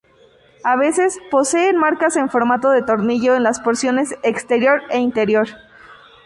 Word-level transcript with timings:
A 0.63 0.77
veces 0.77 1.19
poseen 1.29 1.77
marcas 1.77 2.17
en 2.17 2.27
forma 2.31 2.57
de 2.57 2.81
tornillo 2.81 3.35
en 3.35 3.43
las 3.43 3.59
porciones 3.59 4.15
exterior 4.23 4.81
e 4.89 4.97
interior. 4.97 5.49